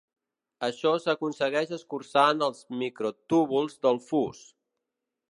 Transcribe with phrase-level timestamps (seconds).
[0.67, 4.41] Això s'aconsegueix escurçant els microtúbuls del fus.